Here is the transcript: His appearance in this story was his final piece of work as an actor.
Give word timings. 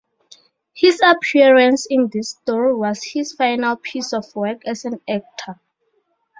His 0.73 0.99
appearance 1.05 1.85
in 1.87 2.09
this 2.11 2.31
story 2.31 2.73
was 2.75 3.03
his 3.03 3.33
final 3.33 3.75
piece 3.75 4.13
of 4.13 4.35
work 4.35 4.63
as 4.65 4.83
an 4.83 4.99
actor. 5.07 5.59